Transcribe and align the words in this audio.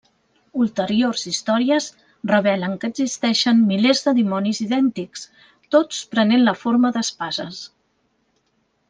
Ulteriors 0.61 1.25
històries 1.31 1.89
revelen 2.31 2.73
que 2.83 2.89
existeixen 2.93 3.61
milers 3.73 4.01
de 4.07 4.13
dimonis 4.21 4.63
idèntics, 4.65 5.27
tots 5.77 6.01
prenent 6.17 6.45
la 6.49 6.57
forma 6.63 6.93
d'espases. 6.97 7.61